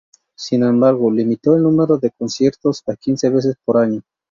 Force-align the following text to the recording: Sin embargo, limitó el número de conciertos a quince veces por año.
Sin 0.35 0.63
embargo, 0.63 1.11
limitó 1.11 1.53
el 1.55 1.61
número 1.61 1.95
de 1.99 2.09
conciertos 2.09 2.81
a 2.87 2.95
quince 2.95 3.29
veces 3.29 3.55
por 3.63 3.77
año. 3.77 4.01